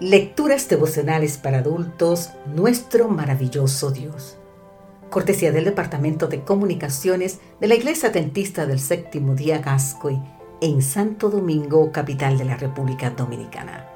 Lecturas 0.00 0.66
devocionales 0.66 1.36
para 1.36 1.58
adultos, 1.58 2.30
nuestro 2.46 3.08
maravilloso 3.08 3.90
Dios. 3.90 4.38
Cortesía 5.10 5.52
del 5.52 5.66
Departamento 5.66 6.26
de 6.26 6.40
Comunicaciones 6.42 7.38
de 7.60 7.68
la 7.68 7.74
Iglesia 7.74 8.08
Adventista 8.08 8.64
del 8.64 8.80
Séptimo 8.80 9.34
Día 9.34 9.58
Gascoy 9.58 10.18
en 10.62 10.80
Santo 10.80 11.28
Domingo, 11.28 11.92
capital 11.92 12.38
de 12.38 12.46
la 12.46 12.56
República 12.56 13.10
Dominicana. 13.10 13.90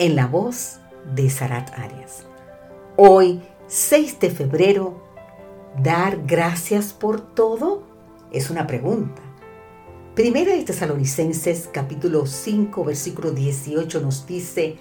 En 0.00 0.16
la 0.16 0.26
voz 0.26 0.80
de 1.14 1.30
Sarat 1.30 1.70
Arias. 1.78 2.26
Hoy, 2.96 3.40
6 3.68 4.18
de 4.18 4.30
febrero, 4.30 5.00
¿dar 5.80 6.26
gracias 6.26 6.92
por 6.92 7.20
todo? 7.20 7.84
Es 8.32 8.50
una 8.50 8.66
pregunta. 8.66 9.22
Primera 10.16 10.56
de 10.56 10.64
Tesalonicenses 10.64 11.68
capítulo 11.72 12.26
5 12.26 12.82
versículo 12.82 13.30
18 13.30 14.00
nos 14.00 14.26
dice, 14.26 14.76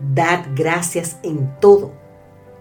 Dad 0.00 0.46
gracias 0.54 1.18
en 1.24 1.58
todo, 1.60 1.92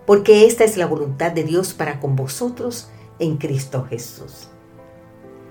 porque 0.06 0.46
esta 0.48 0.64
es 0.64 0.76
la 0.76 0.88
voluntad 0.88 1.32
de 1.32 1.44
Dios 1.44 1.74
para 1.74 2.00
con 2.00 2.16
vosotros 2.16 2.90
en 3.20 3.38
Cristo 3.38 3.86
Jesús. 3.88 4.50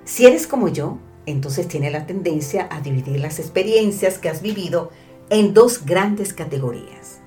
Si 0.05 0.27
eres 0.27 0.47
como 0.47 0.69
yo, 0.69 0.99
entonces 1.27 1.69
tiene 1.69 1.91
la 1.91 2.07
tendencia 2.07 2.69
a 2.71 2.81
dividir 2.81 3.21
las 3.21 3.39
experiencias 3.39 4.19
que 4.19 4.29
has 4.29 4.43
vivido 4.43 4.91
en 5.31 5.55
dos 5.55 5.85
grandes 5.85 6.33
categorías, 6.33 7.21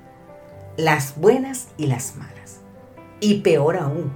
las 0.78 1.18
buenas 1.18 1.68
y 1.78 1.88
las 1.88 2.16
malas. 2.16 2.60
Y 3.22 3.42
peor 3.42 3.78
aún, 3.78 4.12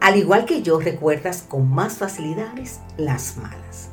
al 0.00 0.16
igual 0.16 0.44
que 0.46 0.62
yo 0.62 0.80
recuerdas 0.80 1.42
con 1.42 1.68
más 1.68 1.94
facilidades 1.94 2.80
las 2.96 3.36
malas. 3.36 3.90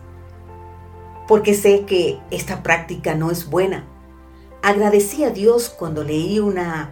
Porque 1.28 1.54
sé 1.54 1.86
que 1.86 2.20
esta 2.32 2.62
práctica 2.64 3.16
no 3.16 3.32
es 3.32 3.50
buena 3.50 3.86
Agradecí 4.64 5.24
a 5.24 5.32
Dios 5.32 5.70
cuando 5.70 6.04
leí 6.04 6.40
una 6.40 6.92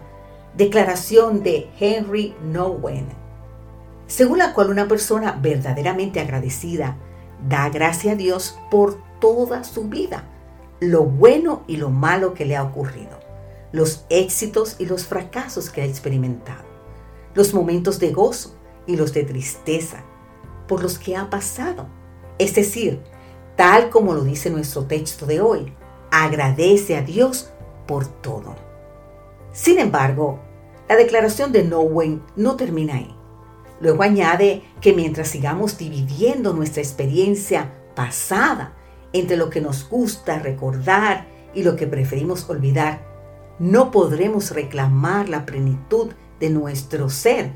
declaración 0.56 1.44
de 1.44 1.70
Henry 1.78 2.34
Nowen, 2.42 3.06
según 4.08 4.38
la 4.38 4.52
cual 4.54 4.70
una 4.70 4.88
persona 4.88 5.38
verdaderamente 5.40 6.18
agradecida 6.18 6.96
da 7.48 7.68
gracias 7.68 8.14
a 8.14 8.16
Dios 8.16 8.58
por 8.72 8.98
toda 9.20 9.62
su 9.62 9.84
vida, 9.84 10.24
lo 10.80 11.04
bueno 11.04 11.62
y 11.68 11.76
lo 11.76 11.90
malo 11.90 12.34
que 12.34 12.44
le 12.44 12.56
ha 12.56 12.64
ocurrido, 12.64 13.20
los 13.70 14.04
éxitos 14.08 14.74
y 14.80 14.86
los 14.86 15.06
fracasos 15.06 15.70
que 15.70 15.82
ha 15.82 15.86
experimentado, 15.86 16.64
los 17.34 17.54
momentos 17.54 18.00
de 18.00 18.10
gozo 18.10 18.56
y 18.88 18.96
los 18.96 19.14
de 19.14 19.22
tristeza 19.22 20.02
por 20.66 20.82
los 20.82 20.98
que 20.98 21.16
ha 21.16 21.30
pasado. 21.30 21.86
Es 22.38 22.56
decir, 22.56 23.00
tal 23.56 23.90
como 23.90 24.12
lo 24.12 24.24
dice 24.24 24.50
nuestro 24.50 24.86
texto 24.86 25.24
de 25.24 25.40
hoy, 25.40 25.72
agradece 26.10 26.96
a 26.96 27.02
Dios 27.02 27.52
todo. 27.98 28.54
Sin 29.52 29.78
embargo, 29.78 30.38
la 30.88 30.96
declaración 30.96 31.52
de 31.52 31.64
Nowen 31.64 32.22
no 32.36 32.56
termina 32.56 32.94
ahí. 32.94 33.14
Luego 33.80 34.02
añade 34.02 34.62
que 34.80 34.92
mientras 34.92 35.28
sigamos 35.28 35.78
dividiendo 35.78 36.52
nuestra 36.52 36.82
experiencia 36.82 37.72
pasada 37.94 38.74
entre 39.12 39.36
lo 39.36 39.50
que 39.50 39.60
nos 39.60 39.88
gusta 39.88 40.38
recordar 40.38 41.26
y 41.54 41.62
lo 41.62 41.76
que 41.76 41.86
preferimos 41.86 42.48
olvidar, 42.48 43.06
no 43.58 43.90
podremos 43.90 44.52
reclamar 44.52 45.28
la 45.28 45.46
plenitud 45.46 46.12
de 46.38 46.50
nuestro 46.50 47.08
ser 47.10 47.52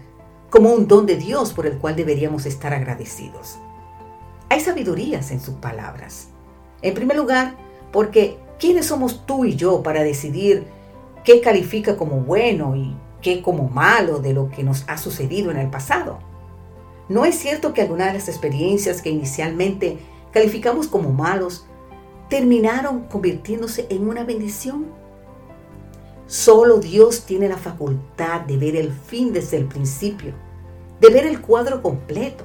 como 0.50 0.72
un 0.72 0.86
don 0.86 1.06
de 1.06 1.16
Dios 1.16 1.52
por 1.52 1.66
el 1.66 1.78
cual 1.78 1.96
deberíamos 1.96 2.46
estar 2.46 2.72
agradecidos. 2.72 3.58
Hay 4.48 4.60
sabidurías 4.60 5.30
en 5.30 5.40
sus 5.40 5.54
palabras. 5.54 6.28
En 6.82 6.94
primer 6.94 7.16
lugar, 7.16 7.56
porque 7.90 8.38
¿Quiénes 8.58 8.86
somos 8.86 9.26
tú 9.26 9.44
y 9.44 9.56
yo 9.56 9.82
para 9.82 10.02
decidir 10.02 10.64
qué 11.24 11.40
califica 11.40 11.96
como 11.96 12.20
bueno 12.20 12.76
y 12.76 12.94
qué 13.20 13.42
como 13.42 13.68
malo 13.68 14.20
de 14.20 14.32
lo 14.32 14.50
que 14.50 14.62
nos 14.62 14.84
ha 14.88 14.96
sucedido 14.98 15.50
en 15.50 15.56
el 15.56 15.70
pasado? 15.70 16.18
¿No 17.08 17.24
es 17.24 17.36
cierto 17.36 17.74
que 17.74 17.82
algunas 17.82 18.08
de 18.08 18.14
las 18.14 18.28
experiencias 18.28 19.02
que 19.02 19.10
inicialmente 19.10 19.98
calificamos 20.32 20.86
como 20.86 21.10
malos 21.10 21.66
terminaron 22.30 23.04
convirtiéndose 23.04 23.86
en 23.90 24.08
una 24.08 24.24
bendición? 24.24 24.86
Solo 26.26 26.78
Dios 26.78 27.24
tiene 27.26 27.48
la 27.48 27.58
facultad 27.58 28.40
de 28.42 28.56
ver 28.56 28.76
el 28.76 28.92
fin 28.92 29.32
desde 29.32 29.58
el 29.58 29.66
principio, 29.66 30.32
de 31.00 31.10
ver 31.10 31.26
el 31.26 31.42
cuadro 31.42 31.82
completo. 31.82 32.44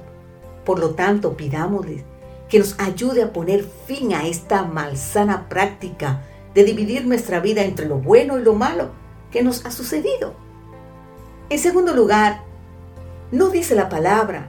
Por 0.66 0.80
lo 0.80 0.91
tanto, 0.91 1.38
pidámosle 1.38 2.03
que 2.50 2.60
nos 2.60 2.80
ayude 2.80 3.24
a 3.24 3.32
poner 3.32 3.64
fin 3.86 4.14
a 4.14 4.26
esta 4.26 4.64
malsana 4.64 5.48
práctica 5.48 6.24
de 6.54 6.64
dividir 6.64 7.06
nuestra 7.06 7.40
vida 7.40 7.64
entre 7.64 7.86
lo 7.86 7.98
bueno 7.98 8.40
y 8.40 8.44
lo 8.44 8.56
malo 8.56 8.90
que 9.32 9.44
nos 9.44 9.66
ha 9.66 9.72
sucedido. 9.72 10.34
En 11.50 11.59
segundo 11.59 11.94
lugar, 11.94 12.42
¿no 13.32 13.50
dice 13.50 13.76
la 13.76 13.88
palabra 13.88 14.48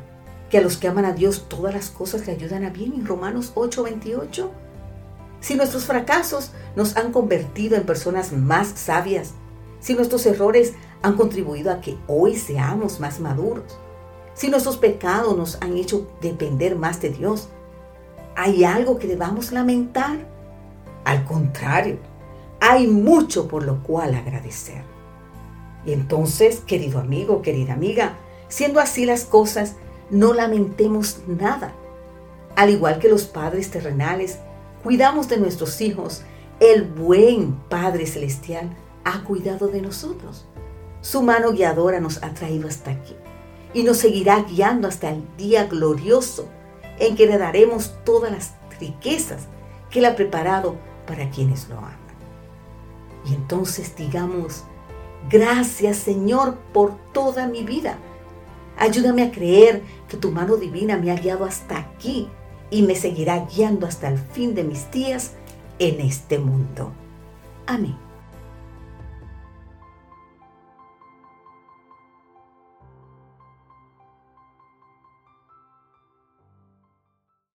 que 0.48 0.58
a 0.58 0.62
los 0.62 0.78
que 0.78 0.88
aman 0.88 1.04
a 1.04 1.12
Dios 1.12 1.46
todas 1.48 1.74
las 1.74 1.90
cosas 1.90 2.26
le 2.26 2.32
ayudan 2.32 2.64
a 2.64 2.70
bien 2.70 2.94
en 2.94 3.06
Romanos 3.06 3.52
8:28? 3.54 4.50
Si 5.40 5.54
nuestros 5.54 5.84
fracasos 5.84 6.52
nos 6.76 6.96
han 6.96 7.12
convertido 7.12 7.76
en 7.76 7.84
personas 7.84 8.32
más 8.32 8.68
sabias, 8.68 9.32
si 9.80 9.94
nuestros 9.94 10.26
errores 10.26 10.74
han 11.02 11.16
contribuido 11.16 11.70
a 11.70 11.80
que 11.80 11.96
hoy 12.06 12.36
seamos 12.36 13.00
más 13.00 13.20
maduros, 13.20 13.78
si 14.34 14.48
nuestros 14.48 14.76
pecados 14.76 15.36
nos 15.36 15.60
han 15.62 15.76
hecho 15.76 16.10
depender 16.20 16.76
más 16.76 17.00
de 17.00 17.10
Dios, 17.10 17.48
¿Hay 18.36 18.64
algo 18.64 18.98
que 18.98 19.06
debamos 19.06 19.52
lamentar? 19.52 20.18
Al 21.04 21.24
contrario, 21.24 21.98
hay 22.60 22.86
mucho 22.86 23.48
por 23.48 23.64
lo 23.64 23.82
cual 23.82 24.14
agradecer. 24.14 24.82
Y 25.84 25.92
entonces, 25.92 26.60
querido 26.60 27.00
amigo, 27.00 27.42
querida 27.42 27.72
amiga, 27.72 28.16
siendo 28.48 28.80
así 28.80 29.06
las 29.06 29.24
cosas, 29.24 29.76
no 30.10 30.34
lamentemos 30.34 31.20
nada. 31.26 31.72
Al 32.56 32.70
igual 32.70 32.98
que 32.98 33.08
los 33.08 33.24
padres 33.24 33.70
terrenales, 33.70 34.38
cuidamos 34.82 35.28
de 35.28 35.38
nuestros 35.38 35.80
hijos, 35.80 36.22
el 36.58 36.82
buen 36.82 37.54
Padre 37.70 38.06
Celestial 38.06 38.76
ha 39.04 39.24
cuidado 39.24 39.68
de 39.68 39.80
nosotros. 39.80 40.46
Su 41.00 41.22
mano 41.22 41.52
guiadora 41.52 42.00
nos 42.00 42.22
ha 42.22 42.34
traído 42.34 42.68
hasta 42.68 42.90
aquí 42.90 43.16
y 43.72 43.82
nos 43.82 43.96
seguirá 43.96 44.42
guiando 44.42 44.88
hasta 44.88 45.10
el 45.10 45.24
día 45.38 45.64
glorioso 45.64 46.48
en 47.00 47.16
que 47.16 47.26
le 47.26 47.38
daremos 47.38 47.92
todas 48.04 48.30
las 48.30 48.54
riquezas 48.78 49.48
que 49.90 49.98
Él 49.98 50.04
ha 50.04 50.14
preparado 50.14 50.76
para 51.06 51.28
quienes 51.30 51.68
lo 51.68 51.78
aman. 51.78 51.98
Y 53.24 53.34
entonces 53.34 53.96
digamos, 53.96 54.62
gracias 55.28 55.96
Señor 55.96 56.56
por 56.72 56.96
toda 57.12 57.48
mi 57.48 57.64
vida. 57.64 57.98
Ayúdame 58.78 59.24
a 59.24 59.32
creer 59.32 59.82
que 60.08 60.16
tu 60.16 60.30
mano 60.30 60.56
divina 60.56 60.96
me 60.96 61.10
ha 61.10 61.16
guiado 61.16 61.44
hasta 61.44 61.78
aquí 61.78 62.28
y 62.70 62.82
me 62.82 62.94
seguirá 62.94 63.46
guiando 63.46 63.86
hasta 63.86 64.08
el 64.08 64.18
fin 64.18 64.54
de 64.54 64.64
mis 64.64 64.90
días 64.90 65.32
en 65.78 66.00
este 66.00 66.38
mundo. 66.38 66.92
Amén. 67.66 68.09